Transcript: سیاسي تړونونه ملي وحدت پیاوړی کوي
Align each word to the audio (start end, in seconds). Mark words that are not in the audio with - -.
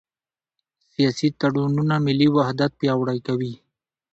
سیاسي 0.91 1.27
تړونونه 1.41 1.95
ملي 2.05 2.27
وحدت 2.35 2.71
پیاوړی 2.79 3.19
کوي 3.27 3.53